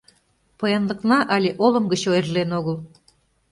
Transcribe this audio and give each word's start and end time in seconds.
Поянлыкна 0.59 1.17
але 1.35 1.51
олым 1.65 1.85
гыч 1.91 2.01
ойырлен 2.11 2.49
огыл. 2.59 2.77